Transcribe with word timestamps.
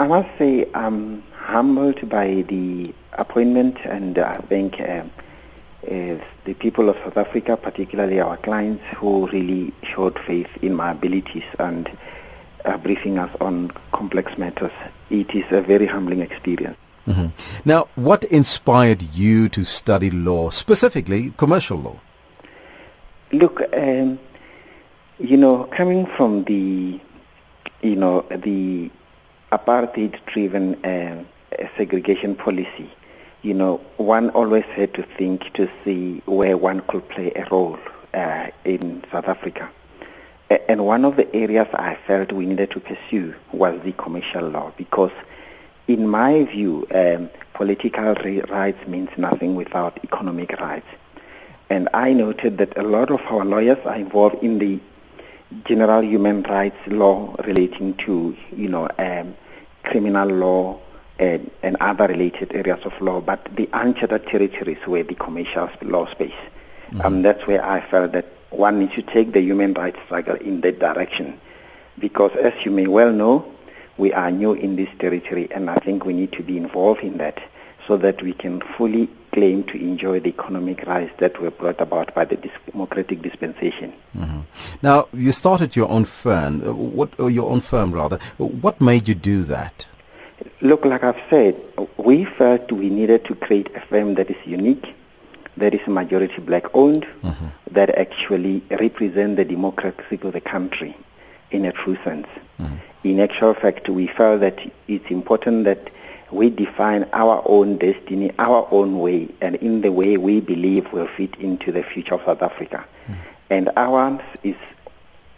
I 0.00 0.06
must 0.06 0.30
say 0.38 0.66
I'm 0.72 1.22
humbled 1.34 2.08
by 2.08 2.40
the 2.48 2.94
appointment, 3.12 3.76
and 3.84 4.18
I 4.18 4.38
think 4.38 4.80
uh, 4.80 5.04
uh, 5.84 6.16
the 6.46 6.54
people 6.58 6.88
of 6.88 6.96
South 7.04 7.18
Africa, 7.18 7.58
particularly 7.58 8.18
our 8.18 8.38
clients, 8.38 8.82
who 8.96 9.26
really 9.26 9.74
showed 9.82 10.18
faith 10.20 10.48
in 10.62 10.74
my 10.74 10.92
abilities 10.92 11.44
and 11.58 11.90
uh, 12.64 12.78
briefing 12.78 13.18
us 13.18 13.30
on 13.42 13.72
complex 13.92 14.38
matters. 14.38 14.72
It 15.10 15.34
is 15.34 15.44
a 15.50 15.60
very 15.60 15.84
humbling 15.84 16.22
experience. 16.22 16.78
Mm-hmm. 17.06 17.26
Now, 17.66 17.88
what 17.94 18.24
inspired 18.24 19.02
you 19.02 19.50
to 19.50 19.64
study 19.64 20.10
law, 20.10 20.48
specifically 20.48 21.34
commercial 21.36 21.76
law? 21.76 22.00
Look, 23.32 23.60
um, 23.76 24.18
you 25.18 25.36
know, 25.36 25.64
coming 25.64 26.06
from 26.06 26.44
the, 26.44 26.98
you 27.82 27.96
know, 27.96 28.22
the 28.30 28.90
apartheid-driven 29.52 30.84
uh, 30.84 31.24
segregation 31.76 32.34
policy, 32.34 32.90
you 33.42 33.54
know, 33.54 33.78
one 33.96 34.30
always 34.30 34.64
had 34.64 34.94
to 34.94 35.02
think 35.02 35.52
to 35.54 35.68
see 35.84 36.22
where 36.26 36.56
one 36.56 36.80
could 36.80 37.08
play 37.08 37.32
a 37.34 37.46
role 37.50 37.78
uh, 38.14 38.48
in 38.64 39.02
South 39.10 39.28
Africa. 39.28 39.70
And 40.68 40.84
one 40.84 41.04
of 41.04 41.16
the 41.16 41.32
areas 41.34 41.68
I 41.74 41.94
felt 42.06 42.32
we 42.32 42.44
needed 42.44 42.72
to 42.72 42.80
pursue 42.80 43.34
was 43.52 43.80
the 43.82 43.92
commercial 43.92 44.48
law 44.48 44.72
because, 44.76 45.12
in 45.86 46.08
my 46.08 46.44
view, 46.44 46.86
um, 46.92 47.30
political 47.54 48.14
rights 48.14 48.86
means 48.88 49.10
nothing 49.16 49.54
without 49.54 49.98
economic 50.02 50.60
rights. 50.60 50.88
And 51.70 51.88
I 51.94 52.12
noted 52.12 52.58
that 52.58 52.76
a 52.76 52.82
lot 52.82 53.12
of 53.12 53.20
our 53.26 53.44
lawyers 53.44 53.78
are 53.84 53.94
involved 53.94 54.42
in 54.42 54.58
the 54.58 54.80
general 55.64 56.02
human 56.02 56.42
rights 56.42 56.86
law 56.86 57.34
relating 57.44 57.94
to, 57.94 58.36
you 58.56 58.68
know, 58.68 58.88
um, 58.98 59.34
criminal 59.82 60.28
law 60.28 60.80
and, 61.18 61.50
and, 61.62 61.76
other 61.80 62.06
related 62.06 62.52
areas 62.54 62.80
of 62.84 62.98
law, 63.00 63.20
but 63.20 63.48
the 63.56 63.68
uncharted 63.72 64.26
territories 64.26 64.78
were 64.86 65.02
the 65.02 65.14
commercial 65.14 65.68
law 65.82 66.06
space. 66.10 66.32
Mm-hmm. 66.90 67.00
Um, 67.02 67.22
that's 67.22 67.46
where 67.46 67.64
I 67.64 67.80
felt 67.80 68.12
that 68.12 68.26
one 68.50 68.78
needs 68.78 68.94
to 68.94 69.02
take 69.02 69.32
the 69.32 69.40
human 69.40 69.74
rights 69.74 69.98
struggle 70.06 70.36
in 70.36 70.60
that 70.62 70.78
direction. 70.78 71.40
Because 71.98 72.32
as 72.36 72.64
you 72.64 72.70
may 72.70 72.86
well 72.86 73.12
know, 73.12 73.52
we 73.96 74.12
are 74.12 74.30
new 74.30 74.54
in 74.54 74.76
this 74.76 74.88
territory 74.98 75.48
and 75.50 75.68
I 75.68 75.76
think 75.76 76.04
we 76.04 76.14
need 76.14 76.32
to 76.32 76.42
be 76.42 76.56
involved 76.56 77.02
in 77.02 77.18
that 77.18 77.42
so 77.86 77.96
that 77.96 78.22
we 78.22 78.32
can 78.32 78.60
fully 78.60 79.08
claim 79.32 79.62
to 79.64 79.78
enjoy 79.78 80.20
the 80.20 80.28
economic 80.28 80.86
rights 80.86 81.12
that 81.18 81.40
were 81.40 81.50
brought 81.50 81.80
about 81.80 82.14
by 82.14 82.24
the 82.24 82.36
democratic 82.72 83.22
dispensation. 83.22 83.92
Mm-hmm. 84.16 84.40
Now, 84.82 85.08
you 85.12 85.32
started 85.32 85.76
your 85.76 85.88
own 85.88 86.04
firm, 86.04 86.66
uh, 86.66 86.72
what, 86.72 87.18
or 87.18 87.30
your 87.30 87.50
own 87.50 87.60
firm 87.60 87.92
rather. 87.92 88.18
What 88.38 88.80
made 88.80 89.08
you 89.08 89.14
do 89.14 89.44
that? 89.44 89.86
Look, 90.60 90.84
like 90.84 91.04
I've 91.04 91.22
said, 91.28 91.60
we 91.96 92.24
felt 92.24 92.72
we 92.72 92.90
needed 92.90 93.24
to 93.26 93.34
create 93.34 93.74
a 93.76 93.80
firm 93.80 94.14
that 94.14 94.30
is 94.30 94.46
unique, 94.46 94.94
that 95.56 95.74
is 95.74 95.86
majority 95.86 96.40
black 96.40 96.74
owned, 96.74 97.06
mm-hmm. 97.22 97.46
that 97.70 97.90
actually 97.90 98.62
represent 98.70 99.36
the 99.36 99.44
democracy 99.44 100.18
of 100.22 100.32
the 100.32 100.40
country 100.40 100.96
in 101.50 101.64
a 101.66 101.72
true 101.72 101.96
sense. 102.04 102.26
Mm-hmm. 102.58 102.76
In 103.04 103.20
actual 103.20 103.54
fact, 103.54 103.88
we 103.88 104.06
felt 104.06 104.40
that 104.40 104.58
it's 104.88 105.10
important 105.10 105.64
that 105.64 105.90
we 106.32 106.50
define 106.50 107.08
our 107.12 107.42
own 107.46 107.76
destiny, 107.78 108.32
our 108.38 108.66
own 108.70 108.98
way, 108.98 109.28
and 109.40 109.56
in 109.56 109.80
the 109.80 109.92
way 109.92 110.16
we 110.16 110.40
believe 110.40 110.92
will 110.92 111.06
fit 111.06 111.34
into 111.36 111.72
the 111.72 111.82
future 111.82 112.14
of 112.14 112.22
South 112.24 112.42
Africa. 112.42 112.84
Mm. 113.08 113.16
And 113.50 113.70
ours 113.76 114.22
is 114.42 114.56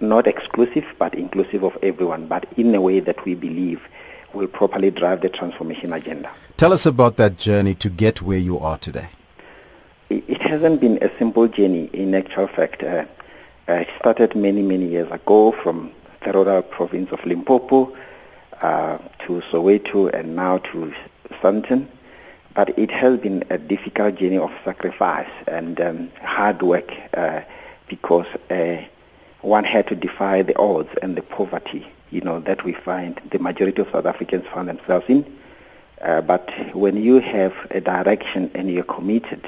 not 0.00 0.26
exclusive, 0.26 0.86
but 0.98 1.14
inclusive 1.14 1.64
of 1.64 1.76
everyone, 1.82 2.26
but 2.26 2.46
in 2.56 2.74
a 2.74 2.80
way 2.80 3.00
that 3.00 3.24
we 3.24 3.34
believe 3.34 3.80
will 4.32 4.46
properly 4.46 4.90
drive 4.90 5.22
the 5.22 5.28
transformation 5.28 5.92
agenda. 5.92 6.30
Tell 6.56 6.72
us 6.72 6.86
about 6.86 7.16
that 7.16 7.38
journey 7.38 7.74
to 7.74 7.88
get 7.88 8.22
where 8.22 8.38
you 8.38 8.58
are 8.58 8.78
today. 8.78 9.08
It 10.08 10.40
hasn't 10.42 10.80
been 10.80 11.02
a 11.02 11.10
simple 11.18 11.48
journey 11.48 11.90
in 11.92 12.14
actual 12.14 12.46
fact. 12.46 12.82
Uh, 12.82 13.06
it 13.66 13.88
started 13.98 14.36
many, 14.36 14.62
many 14.62 14.86
years 14.86 15.10
ago 15.10 15.50
from 15.50 15.90
the 16.22 16.32
rural 16.32 16.62
province 16.62 17.10
of 17.10 17.24
Limpopo 17.26 17.96
uh, 18.62 18.98
to 19.20 19.42
Soweto 19.50 20.12
and 20.12 20.36
now 20.36 20.58
to 20.58 20.92
Sandton. 21.42 21.88
But 22.54 22.78
it 22.78 22.90
has 22.90 23.18
been 23.18 23.44
a 23.50 23.58
difficult 23.58 24.16
journey 24.16 24.38
of 24.38 24.50
sacrifice 24.64 25.30
and 25.46 25.80
um, 25.80 26.10
hard 26.22 26.62
work 26.62 26.92
uh, 27.14 27.42
because 27.88 28.26
uh, 28.50 28.82
one 29.42 29.64
had 29.64 29.86
to 29.88 29.94
defy 29.94 30.42
the 30.42 30.58
odds 30.58 30.90
and 31.02 31.16
the 31.16 31.22
poverty, 31.22 31.86
you 32.10 32.22
know, 32.22 32.40
that 32.40 32.64
we 32.64 32.72
find 32.72 33.20
the 33.30 33.38
majority 33.38 33.82
of 33.82 33.90
South 33.90 34.06
Africans 34.06 34.46
find 34.46 34.68
themselves 34.68 35.04
in. 35.08 35.38
Uh, 36.00 36.20
but 36.20 36.50
when 36.74 36.96
you 36.96 37.20
have 37.20 37.54
a 37.70 37.80
direction 37.80 38.50
and 38.54 38.70
you're 38.70 38.84
committed 38.84 39.46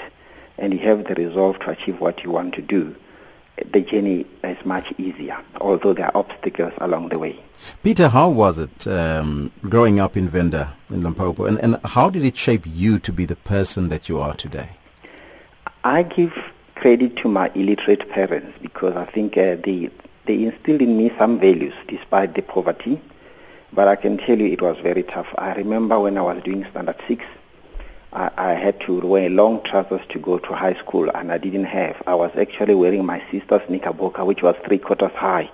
and 0.58 0.72
you 0.72 0.78
have 0.80 1.04
the 1.04 1.14
resolve 1.14 1.58
to 1.60 1.70
achieve 1.70 2.00
what 2.00 2.24
you 2.24 2.30
want 2.30 2.54
to 2.54 2.62
do, 2.62 2.94
the 3.72 3.80
journey 3.80 4.26
is 4.44 4.64
much 4.64 4.92
easier, 4.98 5.38
although 5.60 5.92
there 5.92 6.06
are 6.06 6.16
obstacles 6.16 6.72
along 6.78 7.08
the 7.08 7.18
way. 7.18 7.38
Peter, 7.82 8.08
how 8.08 8.28
was 8.28 8.58
it 8.58 8.86
um, 8.86 9.50
growing 9.62 9.98
up 10.00 10.16
in 10.16 10.28
Venda, 10.28 10.74
in 10.90 11.02
Limpopo, 11.02 11.44
and, 11.44 11.58
and 11.58 11.78
how 11.84 12.08
did 12.08 12.24
it 12.24 12.36
shape 12.36 12.64
you 12.66 12.98
to 12.98 13.12
be 13.12 13.24
the 13.24 13.36
person 13.36 13.88
that 13.88 14.08
you 14.08 14.20
are 14.20 14.34
today? 14.34 14.70
I 15.84 16.02
give 16.02 16.52
credit 16.74 17.16
to 17.16 17.28
my 17.28 17.50
illiterate 17.54 18.08
parents 18.08 18.56
because 18.62 18.96
I 18.96 19.04
think 19.04 19.36
uh, 19.36 19.56
they, 19.56 19.90
they 20.26 20.44
instilled 20.44 20.82
in 20.82 20.96
me 20.96 21.12
some 21.18 21.40
values 21.40 21.74
despite 21.88 22.34
the 22.34 22.42
poverty. 22.42 23.00
But 23.72 23.88
I 23.88 23.96
can 23.96 24.16
tell 24.16 24.38
you 24.38 24.46
it 24.46 24.62
was 24.62 24.78
very 24.78 25.02
tough. 25.02 25.34
I 25.36 25.52
remember 25.54 26.00
when 26.00 26.16
I 26.16 26.22
was 26.22 26.42
doing 26.42 26.64
Standard 26.70 26.96
6, 27.06 27.24
I, 28.12 28.30
I, 28.36 28.52
had 28.52 28.80
to 28.82 29.00
wear 29.00 29.28
long 29.28 29.62
trousers 29.62 30.00
to 30.10 30.18
go 30.18 30.38
to 30.38 30.54
high 30.54 30.74
school, 30.74 31.10
and 31.14 31.30
I 31.30 31.38
didn't 31.38 31.64
have. 31.64 32.02
I 32.06 32.14
was 32.14 32.30
actually 32.36 32.74
wearing 32.74 33.04
my 33.04 33.22
sister's 33.30 33.68
knickerbocker, 33.68 34.24
which 34.24 34.42
was 34.42 34.56
three 34.64 34.78
quarters 34.78 35.12
high, 35.12 35.50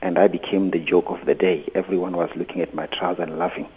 and 0.00 0.18
I 0.18 0.28
became 0.28 0.70
the 0.70 0.78
joke 0.78 1.10
of 1.10 1.26
the 1.26 1.34
day. 1.34 1.68
Everyone 1.74 2.16
was 2.16 2.30
looking 2.34 2.62
at 2.62 2.74
my 2.74 2.86
trousers 2.86 3.28
and 3.28 3.38
laughing. 3.38 3.68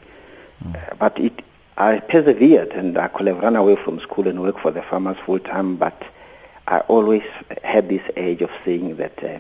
Mm. 0.64 0.92
Uh, 0.92 0.96
but 0.96 1.20
it, 1.20 1.42
I 1.78 2.00
persevered, 2.00 2.72
and 2.72 2.98
I 2.98 3.10
could 3.10 3.28
have 3.28 3.40
run 3.40 3.58
away 3.58 3.76
from 3.76 4.00
school 4.00 4.28
and 4.30 4.42
work 4.42 4.60
for 4.60 4.72
the 4.72 4.82
farmers 4.82 5.18
full 5.26 5.40
time, 5.40 5.76
but 5.76 6.02
I 6.68 6.80
always 6.80 7.24
had 7.64 7.90
this 7.90 8.04
edge 8.16 8.42
of 8.42 8.52
saying 8.64 8.96
that 8.96 9.22
uh, 9.24 9.40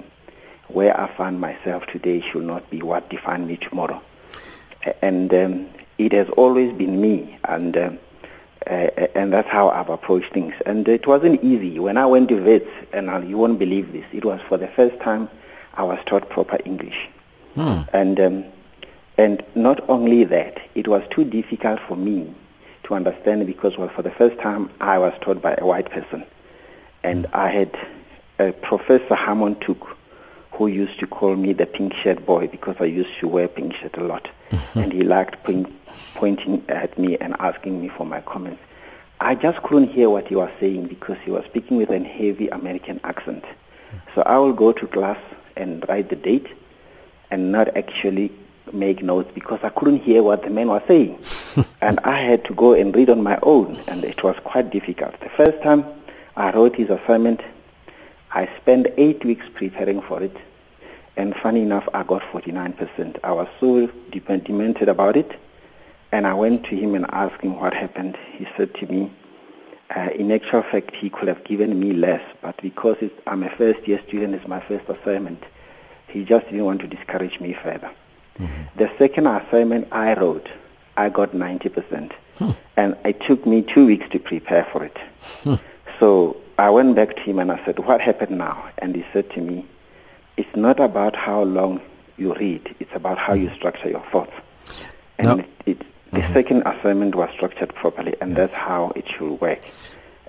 where 0.67 0.99
I 0.99 1.07
find 1.07 1.39
myself 1.39 1.87
today 1.87 2.19
should 2.19 2.43
not 2.43 2.69
be 2.69 2.81
what 2.81 3.09
defines 3.09 3.47
me 3.47 3.55
tomorrow. 3.55 4.01
And 5.01 5.33
um, 5.33 5.69
it 5.97 6.11
has 6.11 6.27
always 6.31 6.73
been 6.73 6.99
me, 6.99 7.39
and 7.45 7.77
um, 7.77 7.99
uh, 8.67 9.07
and 9.15 9.31
that's 9.31 9.49
how 9.49 9.69
I've 9.69 9.89
approached 9.89 10.33
things. 10.33 10.53
And 10.65 10.87
it 10.87 11.05
wasn't 11.05 11.43
easy. 11.43 11.79
When 11.79 11.97
I 11.97 12.05
went 12.05 12.29
to 12.29 12.41
Wits, 12.41 12.69
and 12.93 13.09
I, 13.09 13.21
you 13.23 13.37
won't 13.37 13.59
believe 13.59 13.91
this, 13.91 14.05
it 14.11 14.25
was 14.25 14.41
for 14.41 14.57
the 14.57 14.67
first 14.67 14.99
time 14.99 15.29
I 15.75 15.83
was 15.83 15.99
taught 16.05 16.29
proper 16.29 16.57
English. 16.65 17.09
Hmm. 17.53 17.81
And, 17.93 18.19
um, 18.19 18.45
and 19.17 19.43
not 19.53 19.87
only 19.89 20.23
that, 20.25 20.61
it 20.73 20.87
was 20.87 21.03
too 21.09 21.23
difficult 21.25 21.79
for 21.79 21.95
me 21.95 22.33
to 22.83 22.95
understand 22.95 23.45
because 23.45 23.77
well, 23.77 23.89
for 23.89 24.01
the 24.01 24.11
first 24.11 24.39
time 24.39 24.69
I 24.81 24.97
was 24.97 25.13
taught 25.21 25.41
by 25.41 25.55
a 25.57 25.65
white 25.65 25.89
person. 25.89 26.25
And 27.03 27.27
hmm. 27.27 27.35
I 27.35 27.49
had 27.49 27.77
a 28.39 28.51
Professor 28.51 29.15
Hammond 29.15 29.61
Took 29.61 29.95
who 30.53 30.67
used 30.67 30.99
to 30.99 31.07
call 31.07 31.35
me 31.35 31.53
the 31.53 31.65
pink 31.65 31.93
shirt 31.93 32.25
boy 32.25 32.47
because 32.47 32.77
I 32.79 32.85
used 32.85 33.17
to 33.19 33.27
wear 33.27 33.47
pink 33.47 33.73
shirt 33.75 33.97
a 33.97 34.03
lot. 34.03 34.29
and 34.75 34.91
he 34.93 35.03
liked 35.03 35.43
pink 35.43 35.67
pointing 36.13 36.63
at 36.69 36.97
me 36.97 37.17
and 37.17 37.35
asking 37.39 37.81
me 37.81 37.88
for 37.89 38.06
my 38.06 38.22
comments. 38.22 38.61
I 39.19 39.35
just 39.35 39.61
couldn't 39.63 39.91
hear 39.91 40.09
what 40.09 40.28
he 40.28 40.35
was 40.35 40.51
saying 40.59 40.88
because 40.88 41.17
he 41.23 41.31
was 41.31 41.45
speaking 41.45 41.78
with 41.78 41.89
a 41.89 42.00
heavy 42.00 42.50
American 42.50 43.00
accent. 43.03 43.45
So 44.13 44.22
I 44.23 44.38
will 44.38 44.53
go 44.53 44.72
to 44.73 44.88
class 44.88 45.19
and 45.55 45.85
write 45.88 46.09
the 46.09 46.16
date 46.16 46.47
and 47.31 47.51
not 47.51 47.75
actually 47.78 48.31
make 48.73 49.01
notes 49.01 49.31
because 49.34 49.59
I 49.63 49.69
couldn't 49.69 50.01
hear 50.01 50.22
what 50.22 50.44
the 50.44 50.50
man 50.50 50.67
was 50.67 50.81
saying. 50.88 51.19
and 51.81 51.99
I 52.02 52.17
had 52.19 52.43
to 52.46 52.53
go 52.53 52.73
and 52.73 52.96
read 52.96 53.09
on 53.09 53.23
my 53.23 53.40
own 53.41 53.81
and 53.87 54.03
it 54.03 54.22
was 54.23 54.35
quite 54.43 54.69
difficult. 54.69 55.19
The 55.22 55.29
first 55.29 55.61
time 55.64 55.85
I 56.35 56.52
wrote 56.52 56.75
his 56.75 56.90
assignment, 56.90 57.41
I 58.31 58.49
spent 58.58 58.87
eight 58.97 59.23
weeks 59.23 59.46
preparing 59.53 60.02
for 60.02 60.22
it. 60.22 60.35
And 61.17 61.34
funny 61.34 61.61
enough, 61.61 61.87
I 61.93 62.03
got 62.03 62.22
49%. 62.23 63.17
I 63.23 63.31
was 63.31 63.47
so 63.61 63.87
demented 64.11 64.90
about 64.90 65.16
it 65.16 65.40
and 66.16 66.26
I 66.26 66.34
went 66.34 66.64
to 66.67 66.78
him 66.78 66.96
and 66.96 67.06
asked 67.12 67.41
him 67.41 67.59
what 67.59 67.73
happened. 67.73 68.17
He 68.38 68.47
said 68.56 68.73
to 68.76 68.88
me, 68.88 69.12
uh, 69.94 70.12
in 70.16 70.32
actual 70.32 70.62
fact, 70.62 70.96
he 70.96 71.09
could 71.09 71.28
have 71.28 71.44
given 71.44 71.78
me 71.78 71.91
less, 71.91 72.23
but 72.41 72.56
because 72.62 72.96
I'm 73.28 73.44
a 73.44 73.50
first 73.50 73.85
year 73.85 74.02
student, 74.08 74.34
it's 74.34 74.47
my 74.47 74.62
first 74.62 74.88
assignment, 74.88 75.44
he 76.08 76.23
just 76.23 76.46
didn't 76.46 76.64
want 76.64 76.79
to 76.82 76.88
discourage 76.88 77.41
me 77.41 77.52
further. 77.52 77.91
Mm-hmm. 78.40 78.64
The 78.78 78.90
second 78.97 79.28
assignment 79.28 79.90
I 79.91 80.14
wrote, 80.14 80.47
I 80.96 81.09
got 81.09 81.32
90%. 81.34 82.14
Hmm. 82.38 82.52
And 82.78 82.96
it 83.03 83.20
took 83.20 83.46
me 83.46 83.62
two 83.62 83.85
weeks 83.85 84.08
to 84.12 84.20
prepare 84.20 84.64
for 84.64 84.85
it. 84.85 84.97
Hmm. 85.44 85.56
So 86.00 86.38
I 86.58 86.70
went 86.70 86.96
back 86.96 87.17
to 87.17 87.22
him 87.23 87.40
and 87.40 87.52
I 87.52 87.64
said, 87.66 87.78
what 87.79 88.00
happened 88.00 88.38
now? 88.38 88.70
And 88.78 88.96
he 88.96 89.06
said 89.12 89.29
to 89.32 89.41
me, 89.41 89.66
it's 90.38 90.56
not 90.56 90.79
about 90.79 91.17
how 91.17 91.44
long 91.44 91.82
you 92.16 92.34
read, 92.35 92.73
it's 92.79 92.96
about 92.96 93.17
how 93.17 93.34
you 93.34 93.53
structure 93.53 93.90
your 93.90 94.06
thoughts. 94.12 94.32
And 95.17 95.28
No. 95.28 95.38
it, 95.40 95.50
it, 95.66 95.82
the 96.11 96.22
second 96.34 96.63
assignment 96.66 97.16
was 97.16 97.29
structured 97.31 97.73
properly, 97.75 98.16
and 98.22 98.35
that's 98.35 98.53
how 98.53 98.91
it 98.96 99.07
should 99.09 99.40
work. 99.41 99.59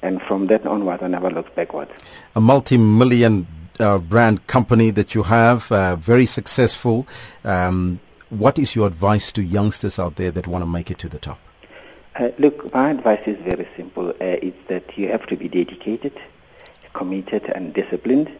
And 0.02 0.20
from 0.22 0.46
that 0.48 0.66
onwards, 0.66 1.02
I 1.02 1.08
never 1.08 1.30
looked 1.30 1.54
backwards. 1.54 1.92
a 2.34 2.40
multi-million 2.40 3.46
uh, 3.80 3.98
brand 3.98 4.46
company 4.46 4.90
that 4.90 5.14
you 5.14 5.22
have, 5.24 5.70
uh, 5.72 5.96
very 5.96 6.26
successful. 6.26 7.06
Um, 7.44 8.00
what 8.30 8.58
is 8.58 8.74
your 8.74 8.86
advice 8.86 9.32
to 9.32 9.42
youngsters 9.42 9.98
out 9.98 10.16
there 10.16 10.30
that 10.32 10.46
want 10.46 10.62
to 10.62 10.66
make 10.66 10.90
it 10.90 10.98
to 10.98 11.08
the 11.08 11.18
top? 11.18 11.38
Uh, 12.14 12.30
look, 12.38 12.72
my 12.74 12.90
advice 12.90 13.20
is 13.26 13.36
very 13.42 13.68
simple. 13.76 14.10
Uh, 14.10 14.14
it's 14.20 14.68
that 14.68 14.96
you 14.96 15.08
have 15.08 15.26
to 15.26 15.36
be 15.36 15.48
dedicated, 15.48 16.12
committed, 16.92 17.44
and 17.54 17.74
disciplined. 17.74 18.30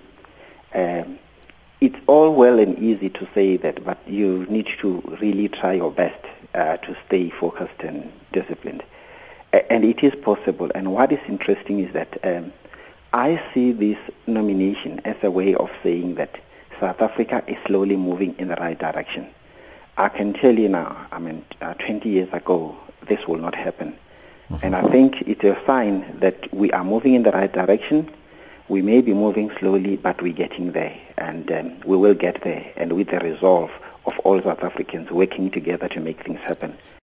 Um, 0.74 1.18
it's 1.80 1.98
all 2.06 2.34
well 2.34 2.58
and 2.58 2.78
easy 2.78 3.10
to 3.10 3.28
say 3.34 3.58
that, 3.58 3.84
but 3.84 3.98
you 4.06 4.46
need 4.48 4.66
to 4.78 5.02
really 5.20 5.48
try 5.48 5.74
your 5.74 5.92
best 5.92 6.24
uh, 6.56 6.76
to 6.78 6.96
stay 7.06 7.30
focused 7.30 7.80
and 7.80 8.10
disciplined. 8.32 8.82
A- 9.52 9.70
and 9.72 9.84
it 9.84 10.02
is 10.02 10.14
possible. 10.16 10.70
And 10.74 10.92
what 10.92 11.12
is 11.12 11.20
interesting 11.28 11.80
is 11.80 11.92
that 11.92 12.18
um, 12.24 12.52
I 13.12 13.40
see 13.52 13.72
this 13.72 13.98
nomination 14.26 15.00
as 15.04 15.16
a 15.22 15.30
way 15.30 15.54
of 15.54 15.70
saying 15.82 16.16
that 16.16 16.40
South 16.80 17.00
Africa 17.00 17.42
is 17.46 17.58
slowly 17.66 17.96
moving 17.96 18.34
in 18.38 18.48
the 18.48 18.56
right 18.56 18.78
direction. 18.78 19.28
I 19.96 20.08
can 20.08 20.32
tell 20.34 20.58
you 20.58 20.68
now, 20.68 21.06
I 21.10 21.18
mean, 21.18 21.44
uh, 21.62 21.74
20 21.74 22.08
years 22.08 22.32
ago, 22.32 22.76
this 23.06 23.26
will 23.26 23.38
not 23.38 23.54
happen. 23.54 23.96
And 24.62 24.76
I 24.76 24.82
think 24.82 25.22
it's 25.22 25.42
a 25.44 25.58
sign 25.66 26.20
that 26.20 26.52
we 26.54 26.70
are 26.72 26.84
moving 26.84 27.14
in 27.14 27.22
the 27.22 27.32
right 27.32 27.50
direction. 27.52 28.10
We 28.68 28.82
may 28.82 29.00
be 29.00 29.14
moving 29.14 29.50
slowly, 29.58 29.96
but 29.96 30.20
we're 30.22 30.32
getting 30.34 30.72
there. 30.72 30.96
And 31.18 31.50
um, 31.50 31.80
we 31.84 31.96
will 31.96 32.14
get 32.14 32.42
there. 32.42 32.72
And 32.76 32.92
with 32.92 33.08
the 33.08 33.18
resolve 33.20 33.70
of 34.06 34.18
all 34.20 34.40
South 34.42 34.62
Africans 34.62 35.10
working 35.10 35.50
together 35.50 35.88
to 35.88 36.00
make 36.00 36.22
things 36.22 36.40
happen. 36.40 36.76